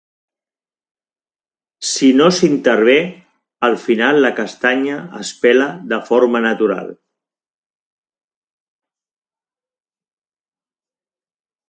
[1.89, 2.95] Si no s'hi intervé,
[3.67, 6.91] al final la castanya es pela de forma natural.